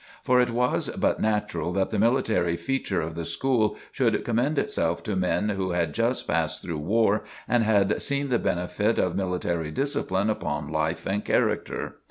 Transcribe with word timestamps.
For 0.23 0.41
it 0.41 0.49
was 0.49 0.89
but 0.97 1.19
natural 1.19 1.71
that 1.73 1.91
the 1.91 1.99
military 1.99 2.57
feature 2.57 3.03
of 3.03 3.13
the 3.13 3.23
school 3.23 3.77
should 3.91 4.25
commend 4.25 4.57
itself 4.57 5.03
to 5.03 5.15
men 5.15 5.49
who 5.49 5.73
had 5.73 5.93
just 5.93 6.27
passed 6.27 6.63
through 6.63 6.79
war 6.79 7.23
and 7.47 7.63
had 7.63 8.01
seen 8.01 8.29
the 8.29 8.39
benefit 8.39 8.97
of 8.97 9.15
military 9.15 9.69
discipline 9.69 10.31
upon 10.31 10.71
life 10.71 11.05
and 11.05 11.23
character. 11.23 11.97